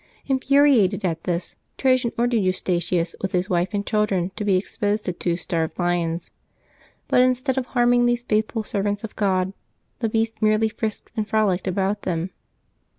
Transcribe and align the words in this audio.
Infuriated 0.25 1.05
at 1.05 1.25
this, 1.25 1.55
Trajan 1.77 2.11
ordered 2.17 2.37
Eustachius 2.39 3.13
with 3.21 3.33
his 3.33 3.51
wife 3.51 3.71
and 3.71 3.85
children 3.85 4.31
to 4.35 4.43
be 4.43 4.57
exposed 4.57 5.05
to 5.05 5.13
two 5.13 5.35
starved 5.35 5.77
lions; 5.77 6.31
but 7.07 7.21
instead 7.21 7.55
of 7.55 7.67
harming 7.67 8.07
these 8.07 8.23
faithful 8.23 8.63
servants 8.63 9.03
of 9.03 9.15
God, 9.15 9.53
the 9.99 10.09
beasts 10.09 10.41
merely 10.41 10.69
frisked 10.69 11.11
and 11.15 11.29
frolicked 11.29 11.67
about 11.67 12.01
them. 12.01 12.31